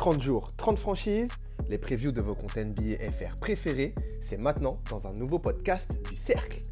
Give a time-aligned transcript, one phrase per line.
[0.00, 1.30] 30 jours, 30 franchises,
[1.68, 6.16] les previews de vos comptes NBA FR préférés, c'est maintenant dans un nouveau podcast du
[6.16, 6.62] Cercle.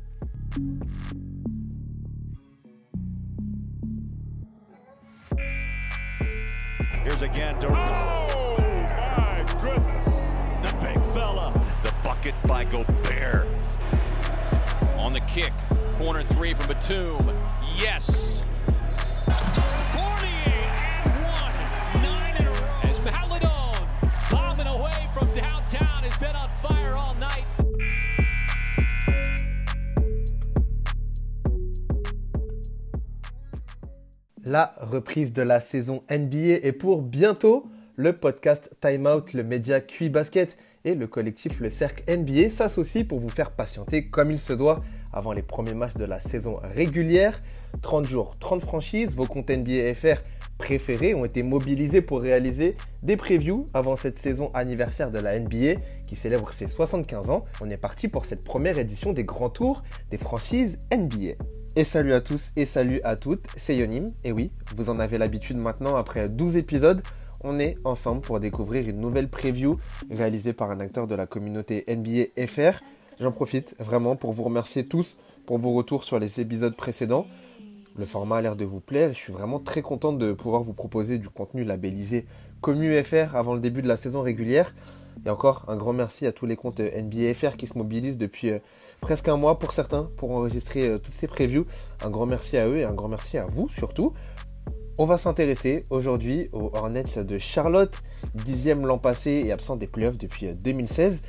[7.05, 7.77] Here's again Durant.
[8.35, 8.57] Oh
[8.97, 10.37] my goodness.
[10.63, 11.53] The big fella.
[11.85, 13.47] The bucket by Gobert.
[14.97, 15.53] On the kick,
[16.01, 17.31] corner three from Batum.
[17.79, 18.47] Yes.
[34.51, 37.67] La reprise de la saison NBA est pour bientôt.
[37.97, 40.57] Le podcast Time Out, le média QI Basket
[40.87, 44.81] et le collectif Le Cercle NBA s'associent pour vous faire patienter comme il se doit
[45.13, 47.43] avant les premiers matchs de la saison régulière.
[47.83, 50.23] 30 jours, 30 franchises, vos comptes NBA FR
[50.57, 55.79] préférés ont été mobilisés pour réaliser des previews avant cette saison anniversaire de la NBA
[56.07, 57.45] qui célèbre ses 75 ans.
[57.61, 61.35] On est parti pour cette première édition des grands tours des franchises NBA.
[61.79, 64.07] Et salut à tous et salut à toutes, c'est Yonim.
[64.25, 67.01] Et oui, vous en avez l'habitude maintenant après 12 épisodes.
[67.45, 69.79] On est ensemble pour découvrir une nouvelle preview
[70.11, 72.83] réalisée par un acteur de la communauté NBA FR.
[73.21, 77.29] J'en profite vraiment pour vous remercier tous pour vos retours sur les épisodes précédents.
[77.97, 79.11] Le format a l'air de vous plaire.
[79.11, 82.27] Je suis vraiment très content de pouvoir vous proposer du contenu labellisé
[82.61, 84.75] Commu FR avant le début de la saison régulière.
[85.27, 88.51] Et encore un grand merci à tous les comptes NBA FR qui se mobilisent depuis
[88.51, 88.59] euh,
[89.01, 91.67] presque un mois pour certains pour enregistrer euh, toutes ces previews.
[92.05, 94.13] Un grand merci à eux et un grand merci à vous surtout.
[94.99, 98.03] On va s'intéresser aujourd'hui aux Hornets de Charlotte,
[98.35, 101.21] dixième l'an passé et absent des playoffs depuis 2016.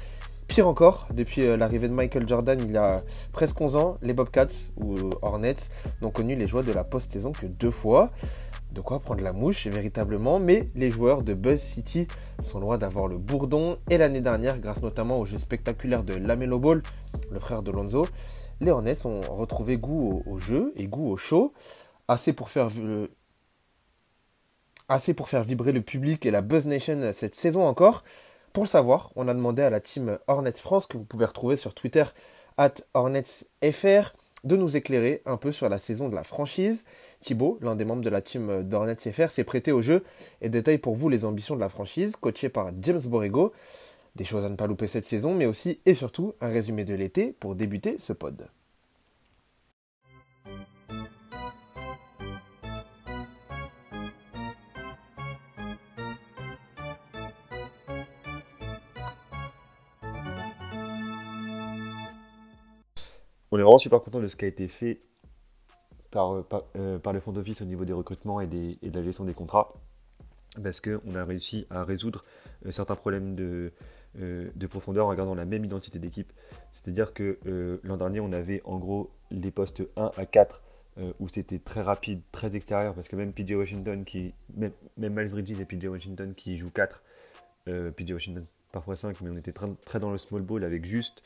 [0.47, 4.47] Pire encore, depuis l'arrivée de Michael Jordan il y a presque 11 ans, les Bobcats
[4.77, 5.53] ou Hornets
[6.01, 8.09] n'ont connu les joies de la post-saison que deux fois.
[8.71, 12.07] De quoi prendre la mouche véritablement, mais les joueurs de Buzz City
[12.43, 13.79] sont loin d'avoir le bourdon.
[13.89, 16.83] Et l'année dernière, grâce notamment au jeu spectaculaire de Lamelo Ball,
[17.31, 18.05] le frère de Lonzo,
[18.61, 21.53] les Hornets ont retrouvé goût au, jeu et goût au show,
[22.07, 22.69] assez pour faire
[24.87, 28.03] assez pour faire vibrer le public et la Buzz Nation cette saison encore.
[28.53, 31.55] Pour le savoir, on a demandé à la team Hornets France, que vous pouvez retrouver
[31.55, 32.03] sur Twitter,
[32.57, 34.13] at HornetsFR,
[34.43, 36.85] de nous éclairer un peu sur la saison de la franchise.
[37.21, 40.03] Thibaut, l'un des membres de la team d'Hornets FR, s'est prêté au jeu
[40.41, 43.53] et détaille pour vous les ambitions de la franchise, coaché par James Borrego.
[44.15, 46.93] Des choses à ne pas louper cette saison, mais aussi et surtout un résumé de
[46.93, 48.49] l'été pour débuter ce pod.
[63.51, 65.01] On est vraiment super content de ce qui a été fait
[66.11, 66.43] par,
[66.75, 69.73] euh, par le fonds d'office au niveau des recrutements et, de la gestion des contrats,
[70.61, 72.23] parce qu'on a réussi à résoudre
[72.65, 73.71] euh, certains problèmes de,
[74.19, 76.31] euh, de, profondeur en regardant la même identité d'équipe.
[76.71, 77.39] C'est-à-dire que
[77.83, 80.63] l'an dernier, on avait en gros les postes 1 à 4
[81.19, 85.29] où c'était très rapide, très extérieur, parce que même PJ Washington, qui, même, même Miles
[85.29, 87.01] Bridges et PJ Washington qui jouent 4,
[87.65, 91.23] PJ Washington parfois 5, mais on était très, très dans le small ball avec juste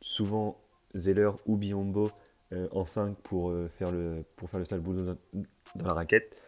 [0.00, 0.56] souvent
[0.94, 2.10] Zeller ou Biombo
[2.54, 5.04] euh, en 5 pour, euh, faire le, pour faire le sale boulot
[5.74, 6.38] dans, la raquette.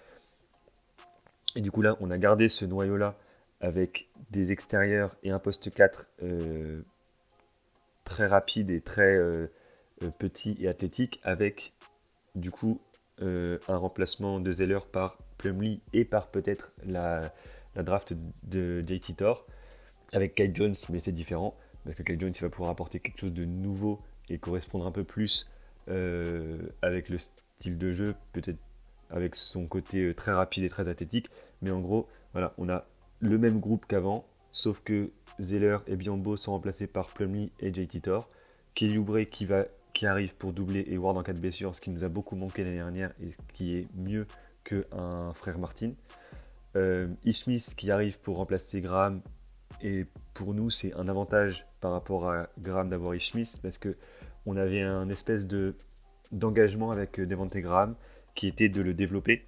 [1.57, 3.17] Et du coup là, on a gardé ce noyau-là
[3.61, 6.81] avec des extérieurs et un poste 4 euh,
[8.05, 9.19] très rapide et très
[10.19, 11.75] petit et athlétique avec
[12.35, 12.81] du coup
[13.21, 17.31] un remplacement de Zeller par Plumlee et par peut-être la,
[17.75, 18.15] la, draft
[18.45, 19.45] de JT Thor
[20.13, 21.53] avec Kyle Jones, mais c'est différent
[21.85, 23.99] parce que Kyle Jones va pouvoir apporter quelque chose de nouveau
[24.31, 25.51] et correspondre un peu plus
[25.89, 28.59] euh, avec le style de jeu, peut-être
[29.11, 31.29] avec son côté très rapide et très athlétique.
[31.63, 32.87] Mais en gros, voilà, on a
[33.21, 35.11] le même groupe qu'avant, sauf que
[35.41, 38.29] Zeller et Biombo sont remplacés par Plumlee et JT Thor.
[38.75, 41.81] Kelly Oubre qui, va, qui arrive pour doubler et Ward en cas de blessure, ce
[41.81, 44.27] qui nous a beaucoup manqué l'année dernière et qui est mieux
[44.65, 45.93] qu'un frère Martin.
[46.77, 49.23] Euh, Ishmis qui arrive pour remplacer Graham
[49.83, 53.97] et pour nous c'est un avantage par rapport à Graham d'avoir Ishmis parce que
[54.47, 55.75] on avait un espèce de
[56.33, 57.97] d'engagement avec Devante Graham
[58.35, 59.43] qui était de le développer.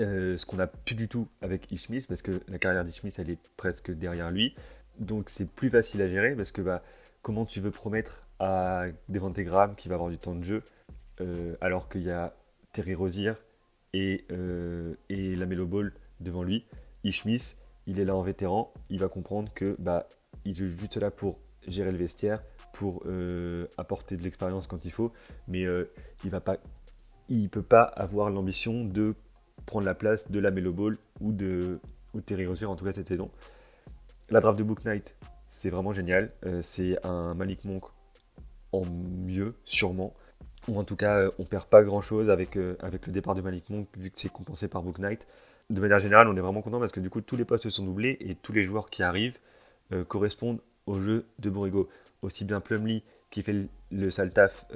[0.00, 3.30] Euh, ce qu'on n'a plus du tout avec Ishmis parce que la carrière d'Ishmis elle
[3.30, 4.54] est presque derrière lui.
[5.00, 6.80] Donc c'est plus facile à gérer parce que bah,
[7.22, 10.62] comment tu veux promettre à Devante Graham qui va avoir du temps de jeu
[11.20, 12.34] euh, alors qu'il y a
[12.72, 13.32] Terry Rozier
[13.92, 16.64] et, euh, et la Melo Ball devant lui?
[17.02, 17.54] Ishmis,
[17.86, 20.08] il est là en vétéran, il va comprendre que bah,
[20.44, 24.90] il est juste là pour gérer le vestiaire, pour euh, apporter de l'expérience quand il
[24.90, 25.12] faut,
[25.46, 25.90] mais euh,
[26.24, 26.56] il va pas,
[27.28, 29.14] il peut pas avoir l'ambition de
[29.66, 31.80] prendre la place de la Melo Ball ou de,
[32.14, 33.30] ou Terry Rozier, en tout cas cette saison.
[34.30, 35.16] La draft de Book Knight,
[35.46, 36.32] c'est vraiment génial.
[36.44, 37.84] Euh, c'est un Malik Monk
[38.72, 40.14] en mieux, sûrement.
[40.68, 43.40] Ou en tout cas, euh, on perd pas grand chose avec, avec le départ de
[43.40, 45.26] Malik Monk, vu que c'est compensé par Book Knight.
[45.70, 47.84] De manière générale, on est vraiment content parce que du coup, tous les postes sont
[47.84, 49.38] doublés et tous les joueurs qui arrivent
[50.06, 51.88] correspondent au jeu de Borrego.
[52.22, 54.66] Aussi bien Plumlee qui fait le, le sale taf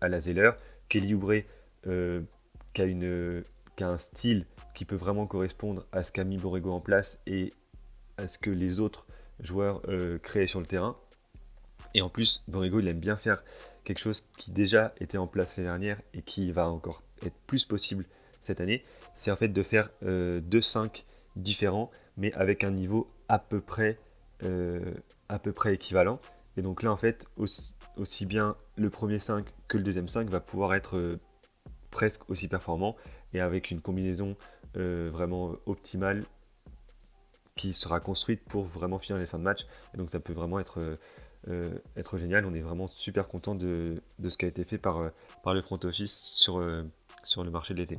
[0.00, 0.52] à la Zeller,
[0.88, 1.42] Kelly Oubre
[2.72, 2.82] qui
[3.82, 7.52] a, un style qui peut vraiment correspondre à ce qu'a mis Borrego en place et
[8.16, 9.06] à ce que les autres
[9.40, 10.96] joueurs euh, créés sur le terrain.
[11.94, 13.42] Et en plus, Borrego, il aime bien faire
[13.84, 17.64] quelque chose qui déjà était en place l'année dernière et qui va encore être plus
[17.64, 18.04] possible
[18.40, 18.84] cette année.
[19.14, 21.04] C'est en fait de faire euh, deux 5
[21.36, 23.98] différents, mais avec un niveau à peu près,
[24.42, 24.94] euh,
[25.28, 26.20] à peu près équivalent.
[26.56, 30.40] Et donc là, en fait, aussi, bien le premier 5 que le deuxième 5 va
[30.40, 31.18] pouvoir être
[31.90, 32.96] presque aussi performant
[33.32, 34.36] et avec une combinaison
[34.74, 36.24] vraiment optimale
[37.60, 39.66] qui sera construite pour vraiment finir les fins de match.
[39.92, 40.96] Et donc ça peut vraiment être, euh,
[41.48, 42.46] euh, être génial.
[42.46, 45.08] On est vraiment super content de, de, ce qui a été fait par, euh,
[45.42, 46.64] par le front office sur,
[47.24, 47.98] sur le marché de l'été.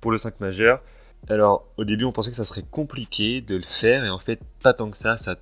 [0.00, 0.82] Pour le 5 majeur,
[1.28, 4.40] alors au début on pensait que ça serait compliqué de le faire et en fait
[4.62, 5.34] pas tant que ça, ça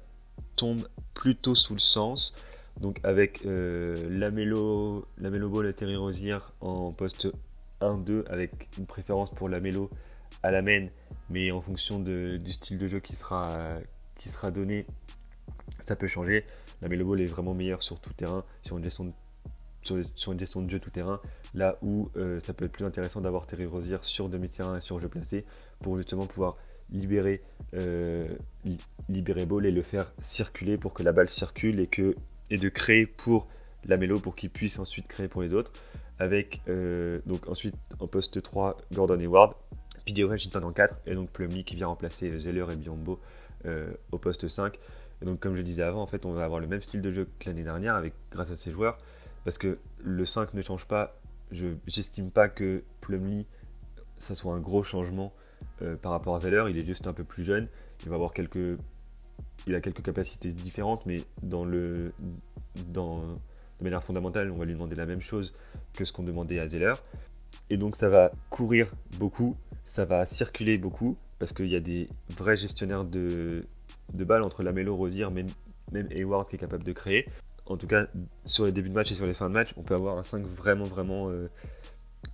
[0.59, 2.35] tombe plutôt sous le sens.
[2.81, 7.29] Donc avec euh, Lamelo, Lamelo Ball et Terry Rozier en poste
[7.81, 9.91] 1-2 avec une préférence pour Lamelo
[10.43, 10.89] à la main
[11.31, 13.79] mais en fonction du style de jeu qui sera,
[14.17, 14.87] qui sera donné,
[15.79, 16.45] ça peut changer.
[16.81, 19.13] La Melo Ball est vraiment meilleure sur tout terrain, sur une gestion de,
[19.83, 21.21] sur, une gestion de jeu tout terrain,
[21.55, 25.01] là où euh, ça peut être plus intéressant d'avoir Terry Rozier sur demi-terrain et sur
[25.01, 25.45] jeu placé
[25.81, 26.57] pour justement pouvoir
[26.91, 27.41] libérer,
[27.75, 28.29] euh,
[29.09, 32.17] libérer Ball et le faire circuler pour que la balle circule et, que,
[32.51, 33.49] et de créer pour
[33.85, 35.73] la Melo pour qu'il puisse ensuite créer pour les autres.
[36.19, 39.55] Avec euh, donc ensuite en poste 3 Gordon Hayward
[40.05, 43.21] PJ Washington en 4 et donc Plumlee qui vient remplacer Zeller et Biombo
[43.67, 44.77] euh, au poste 5.
[45.23, 47.13] Et donc comme je disais avant, en fait on va avoir le même style de
[47.13, 48.99] jeu que l'année dernière avec, grâce à ces joueurs
[49.45, 51.21] parce que le 5 ne change pas.
[51.51, 51.69] Je
[52.35, 53.47] pas que Plumlee
[54.19, 55.33] ça soit un gros changement
[55.83, 56.65] euh, par rapport à Zeller.
[56.69, 57.69] Il est juste un peu plus jeune.
[58.03, 58.79] Il va avoir quelques
[59.69, 62.13] a quelques capacités différentes, mais dans le
[62.75, 65.53] de manière fondamentale, on va lui demander la même chose
[65.95, 66.95] que ce qu'on demandait à Zeller.
[67.71, 72.09] Et donc ça va courir beaucoup, ça va circuler beaucoup parce qu'il y a des
[72.37, 73.65] vrais gestionnaires de,
[74.15, 75.49] de balles entre Lamelo, Rosier, même,
[75.93, 77.29] même Hayward qui est capable de créer.
[77.67, 78.07] En tout cas,
[78.45, 80.23] sur les débuts de match et sur les fins de match, on peut avoir un
[80.23, 81.49] 5 vraiment, vraiment, euh,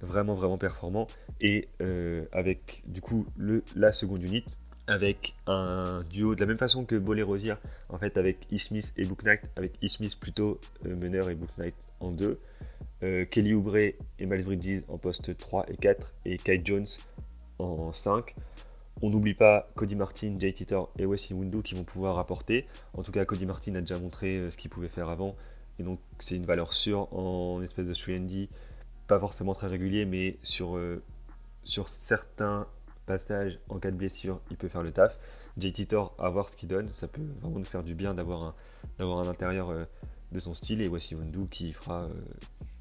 [0.04, 1.06] vraiment, vraiment performant.
[1.40, 4.44] Et euh, avec du coup le, la seconde unit,
[4.86, 7.54] avec un duo de la même façon que Bolé Rosier,
[7.88, 11.74] en fait, avec Smith et Book Knight, avec Smith plutôt euh, meneur et Book Knight
[12.00, 12.38] en deux.
[13.30, 16.86] Kelly Oubre et Miles Bridges en poste 3 et 4, et Kai Jones
[17.58, 18.34] en 5.
[19.02, 22.66] On n'oublie pas Cody Martin, Jay Titor et Wesley Windu qui vont pouvoir apporter.
[22.94, 25.34] En tout cas, Cody Martin a déjà montré euh, ce qu'il pouvait faire avant.
[25.78, 28.14] Et donc, c'est une valeur sûre en espèce de 3
[29.06, 31.02] Pas forcément très régulier, mais sur, euh,
[31.64, 32.66] sur certains
[33.06, 35.18] passages en cas de blessure, il peut faire le taf.
[35.58, 36.92] Jay Titor, à voir ce qu'il donne.
[36.92, 38.54] Ça peut vraiment nous faire du bien d'avoir
[38.98, 39.84] un, intérieur euh,
[40.32, 40.80] de son style.
[40.80, 42.08] Et Wesley Windu qui fera,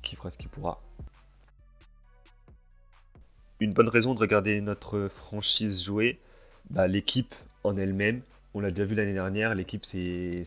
[0.01, 0.79] qui fera ce qu'il pourra
[3.63, 6.19] une bonne raison de regarder notre franchise jouer,
[6.69, 8.21] bah, l'équipe en elle-même.
[8.53, 10.43] On l'a déjà vu l'année dernière, l'équipe c'est,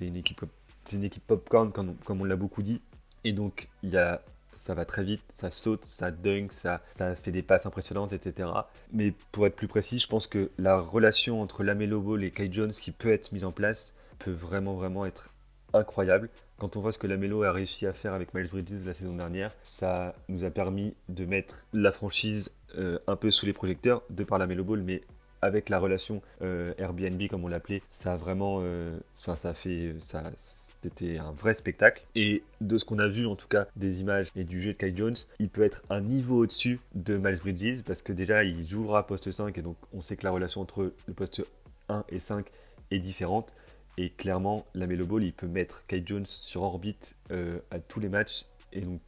[0.00, 0.44] une équipe
[0.82, 2.82] c'est une popcorn comme, comme on l'a beaucoup dit.
[3.24, 4.20] Et donc il y a,
[4.56, 6.80] ça va très vite, ça saute, ça dunk, ça,
[7.14, 8.48] fait des passes impressionnantes, etc.
[8.92, 12.48] Mais pour être plus précis, je pense que la relation entre Lamelo Ball et Kai
[12.50, 15.30] Jones qui peut être mise en place peut vraiment vraiment être
[15.72, 16.30] incroyable.
[16.58, 19.14] Quand on voit ce que Lamelo a réussi à faire avec Miles Bridges la saison
[19.14, 24.02] dernière, ça nous a permis de mettre la franchise euh, un peu sous les projecteurs
[24.10, 25.02] de par la Melo Ball, mais
[25.46, 29.94] avec la relation euh, Airbnb comme on l'appelait, ça a vraiment, euh, ça, a fait,
[30.00, 32.02] ça, c'était un vrai spectacle.
[32.14, 34.78] Et de ce qu'on a vu en tout cas des images et du jeu de
[34.78, 38.66] Kai Jones, il peut être un niveau au-dessus de Miles Bridges parce que déjà il
[38.66, 41.42] jouera poste 5 et donc on sait que la relation entre le poste
[41.88, 42.46] 1 et 5
[42.90, 43.54] est différente.
[43.98, 47.98] Et clairement, la Melo Ball, il peut mettre Kai Jones sur orbite euh, à tous
[47.98, 48.44] les matchs.
[48.72, 49.00] Et donc,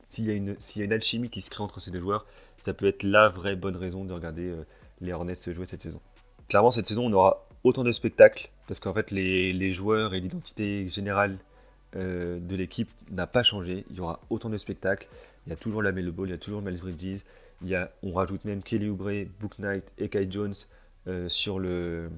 [0.00, 2.00] s'il y, a une, s'il y a une alchimie qui se crée entre ces deux
[2.00, 2.26] joueurs,
[2.58, 4.64] ça peut être la vraie bonne raison de regarder euh,
[5.00, 6.00] les Hornets se jouer cette saison.
[6.48, 10.20] Clairement, cette saison, on aura autant de spectacles parce qu'en fait, les, les, joueurs et
[10.20, 11.38] l'identité générale
[11.94, 13.84] euh, de l'équipe n'a pas changé.
[13.90, 15.08] Il y aura autant de spectacles.
[15.46, 17.20] Il y a toujours la Melo Ball, il y a toujours Miles Bridges.
[17.62, 20.54] Il y a, on rajoute même Kelly Oubre, Book Knight et Kai Jones
[21.28, 22.10] sur, le,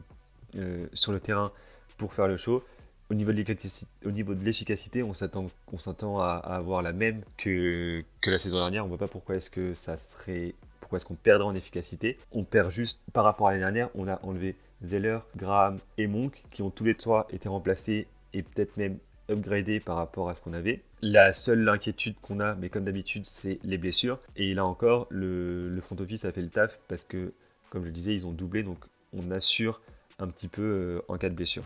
[0.92, 1.52] sur le terrain
[1.98, 2.64] pour faire le show.
[3.10, 8.56] Au niveau de l'efficacité, on s'attend, s'attend à, avoir la même que, que la saison
[8.56, 8.84] dernière.
[8.84, 10.54] On voit pas pourquoi est-ce que ça serait,
[10.88, 12.16] pourquoi est-ce qu'on perdrait en efficacité.
[12.32, 16.42] On perd juste par rapport à l'année dernière, on a enlevé Zeller, Graham et Monk,
[16.50, 18.96] qui ont tous les trois été remplacés et peut-être même
[19.30, 20.82] upgradés par rapport à ce qu'on avait.
[21.02, 24.18] La seule inquiétude qu'on a, mais comme d'habitude, c'est les blessures.
[24.34, 27.34] Et là encore, le, front office a fait le taf parce que,
[27.68, 28.78] comme je disais, ils ont doublé, donc
[29.12, 29.82] on assure
[30.18, 31.64] un petit peu euh, en cas de blessure.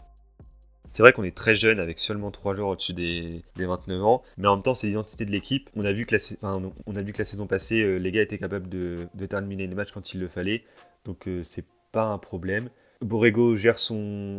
[0.92, 4.46] C'est vrai qu'on est très jeune avec seulement 3 joueurs au-dessus des, 29 ans, mais
[4.46, 5.70] en même temps c'est l'identité de l'équipe.
[5.74, 9.74] On, a vu que la, saison passée, euh, les gars étaient capables de, terminer les
[9.74, 10.64] matchs quand il le fallait,
[11.06, 12.68] donc euh, c'est pas un problème.
[13.00, 14.36] Borrego gère son,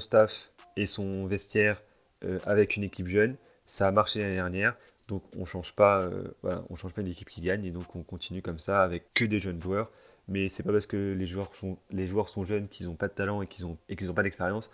[0.00, 1.82] staff et son vestiaire
[2.24, 3.36] euh, avec une équipe jeune.
[3.66, 4.74] Ça a marché l'année dernière,
[5.08, 6.10] donc on change pas,
[6.42, 9.38] on change pas d'équipe qui gagne et donc on continue comme ça avec que des
[9.38, 9.90] jeunes joueurs.
[10.28, 13.46] Mais c'est pas parce que les joueurs sont, jeunes qu'ils n'ont pas de talent et
[13.46, 14.68] qu'ils n'ont pas d'expérience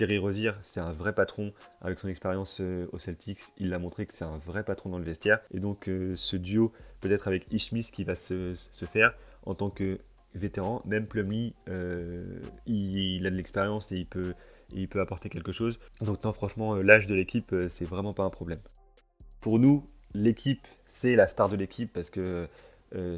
[0.00, 1.52] Terry Rozier, c'est un vrai patron
[1.82, 3.40] avec son expérience euh, au Celtics.
[3.58, 5.40] Il a montré que c'est un vrai patron dans le vestiaire.
[5.52, 8.54] Et donc, euh, ce duo, peut-être avec Ishmis, qui va se,
[8.90, 9.12] faire
[9.44, 9.98] en tant que
[10.34, 10.82] vétéran.
[10.86, 14.32] Même Plumlee, euh, il, a de l'expérience et il peut,
[14.72, 15.78] il peut apporter quelque chose.
[16.00, 18.60] Donc, non, franchement, l'âge de l'équipe, c'est vraiment pas un problème.
[19.42, 22.48] Pour nous, l'équipe, c'est la star de l'équipe parce que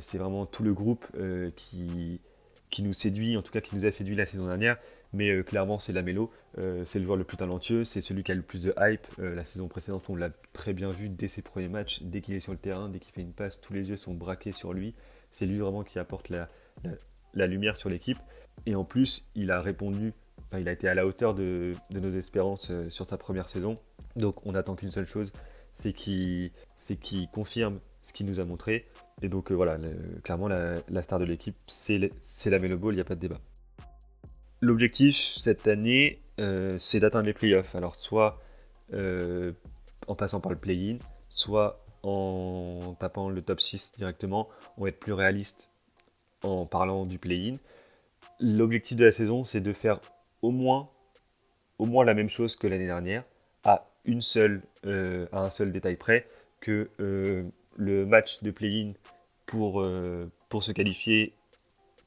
[0.01, 1.07] c'est vraiment tout le groupe
[1.55, 2.21] qui,
[2.71, 4.79] qui nous séduit, en tout cas qui nous a séduit la saison dernière
[5.13, 8.33] mais euh, clairement c'est Lamelo, euh, c'est le joueur le plus talentueux, c'est celui qui
[8.33, 9.07] a le plus de hype.
[9.19, 12.35] Euh, la saison précédente, on l'a très bien vu dès ses premiers matchs, dès qu'il
[12.35, 14.73] est sur le terrain, dès qu'il fait une passe, tous les yeux sont braqués sur
[14.73, 14.95] lui.
[15.31, 16.49] C'est lui vraiment qui apporte la,
[17.47, 18.19] lumière sur l'équipe.
[18.67, 20.13] Et en plus, il a répondu,
[20.59, 23.77] il a été à la hauteur de, nos espérances sur sa première saison.
[24.17, 25.33] Donc on n'attend qu'une seule chose,
[25.73, 26.51] c'est qu'il
[27.33, 28.87] confirme ce qu'il nous a montré.
[29.23, 29.79] Et donc voilà,
[30.23, 32.11] clairement la, star de l'équipe, c'est
[32.47, 33.41] la Melo Ball, il n'y a pas de débat.
[34.63, 37.75] L'objectif cette année, euh, c'est d'atteindre les playoffs.
[37.75, 38.41] Alors, soit
[38.95, 39.53] euh,
[40.07, 44.49] en passant par le play-in, soit en tapant le top 6 directement.
[44.77, 45.69] On va être plus réaliste
[46.45, 47.57] en parlant du play-in.
[48.39, 50.01] L'objectif de la saison, c'est de faire
[50.43, 50.89] au moins,
[51.79, 53.25] au moins la même chose que l'année dernière,
[53.65, 56.29] à, une seule, euh, à un seul détail près,
[56.61, 58.93] que le match de play-in
[59.47, 59.85] pour,
[60.49, 61.33] pour se qualifier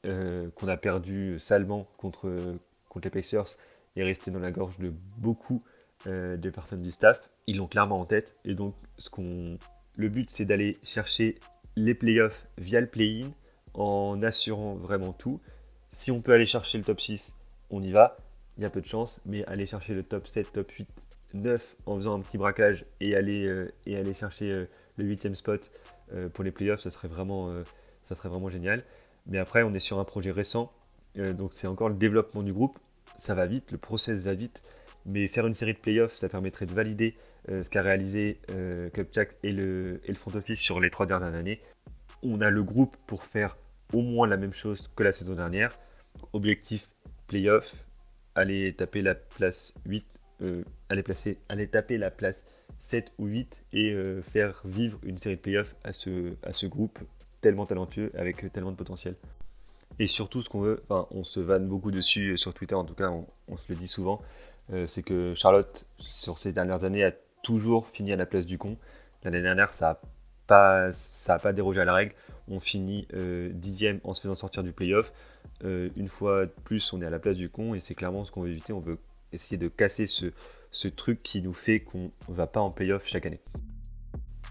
[0.05, 2.31] euh, qu'on a perdu salement contre,
[2.89, 3.57] contre les Pacers
[3.95, 5.61] est resté dans la gorge de beaucoup
[6.07, 7.29] euh, de personnes du staff.
[7.47, 8.35] Ils l'ont clairement en tête.
[8.45, 9.09] Et donc, ce
[9.95, 11.39] le but, c'est d'aller chercher
[11.75, 13.31] les playoffs via le play-in
[13.73, 15.39] en assurant vraiment tout.
[15.89, 17.35] Si on peut aller chercher le top 6,
[17.69, 18.17] on y va.
[18.57, 20.87] Il y a peu de chance, mais aller chercher le top 7, top 8,
[21.33, 25.71] 9 en faisant un petit braquage et aller, euh, chercher le 8 spot
[26.33, 26.99] pour les playoffs, ça ça
[28.15, 28.83] serait vraiment génial.
[29.27, 30.71] Mais après, on est sur un projet récent,
[31.17, 32.77] euh, donc c'est encore le développement du groupe.
[33.15, 34.61] Ça va vite, le process va vite,
[35.05, 37.15] mais faire une série de playoffs, ça permettrait de valider
[37.49, 38.89] euh, ce qu'a réalisé euh,
[39.43, 41.61] et le, et le front office sur les trois dernières années.
[42.23, 43.55] On a le groupe pour faire
[43.93, 45.77] au moins la même chose que la saison dernière.
[46.33, 46.89] Objectif
[47.27, 47.75] playoff,
[48.35, 50.05] aller taper la place 8,
[50.89, 52.43] aller, placer, aller taper la place
[52.79, 53.95] 7 ou 8 et
[54.31, 56.99] faire vivre une série de playoffs à ce, à ce groupe
[57.41, 59.15] tellement talentueux, avec tellement de potentiel.
[59.99, 62.95] Et surtout, ce qu'on veut, on se vanne beaucoup dessus euh, sur Twitter, en tout
[62.95, 63.11] cas,
[63.47, 64.19] on, se le dit souvent,
[64.73, 67.13] euh, c'est que Charlotte, sur ces dernières années, a
[67.43, 68.77] toujours fini à la place du con.
[69.23, 69.99] L'année dernière, ça n'a
[70.47, 70.89] pas,
[71.39, 72.13] pas dérogé à la règle.
[72.47, 75.13] On finit euh, dixième en se faisant sortir du playoff.
[75.63, 78.31] une fois de plus, on est à la place du con et c'est clairement ce
[78.31, 78.73] qu'on veut éviter.
[78.73, 78.99] On veut
[79.31, 80.27] essayer de casser ce,
[80.71, 83.39] ce truc qui nous fait qu'on ne va pas en playoff chaque année.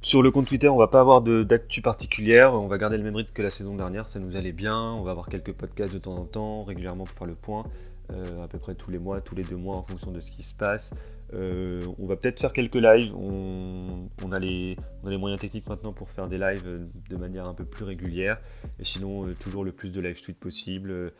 [0.05, 3.17] Sur le compte Twitter, on va pas avoir d'actu particulière, on va garder le même
[3.17, 5.99] rythme que la saison dernière, ça nous allait bien, on va avoir quelques podcasts de
[5.99, 7.65] temps en temps, régulièrement pour faire le point,
[8.13, 10.31] euh, à peu près tous les mois, tous les deux mois en fonction de ce
[10.31, 10.93] qui se passe.
[11.33, 16.29] Euh, on va peut-être faire quelques lives, on, a les, moyens techniques maintenant pour faire
[16.29, 18.37] des lives de manière un peu plus régulière,
[18.79, 21.15] et sinon euh, toujours le plus de live tweets possible.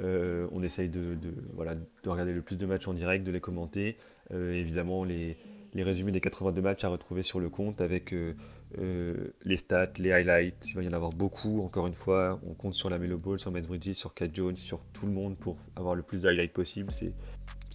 [0.00, 3.96] on essaye de, de regarder le plus de matchs en direct, de les commenter.
[4.32, 5.36] évidemment, les,
[5.74, 8.34] les résumés des 82 matchs à retrouver sur le compte avec euh,
[8.78, 10.70] euh, les stats, les highlights.
[10.70, 11.60] Il va y en avoir beaucoup.
[11.62, 14.56] Encore une fois, on compte sur la Melo Ball, sur Matt Bridges, sur Cat Jones,
[14.56, 16.92] sur tout le monde pour avoir le plus de highlights possible.
[16.92, 17.12] C'est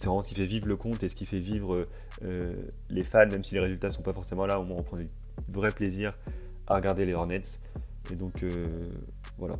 [0.06, 1.86] vraiment ce qui fait vivre le compte et ce qui fait vivre
[2.24, 2.54] euh,
[2.90, 4.60] les fans, même si les résultats sont pas forcément là.
[4.60, 5.06] Au moins, on prend du
[5.48, 6.16] vrai plaisir
[6.66, 7.60] à regarder les Hornets.
[8.12, 8.44] Et donc,
[9.38, 9.54] voilà.